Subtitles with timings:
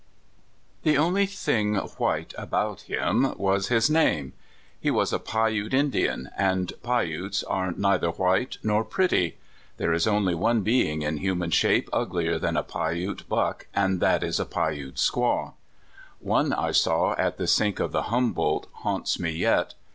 [0.81, 4.33] THE only thing white about him was his name.
[4.79, 9.37] He was a Piute Indian, and Piutes are neither white nor pretty.
[9.77, 14.23] There is onl}" one being in human shape ugher than a Piute" buck," and that
[14.23, 15.53] is a Piute squaw.
[16.17, 19.75] One I saw at the Sink of the Humboldt haunts me yet.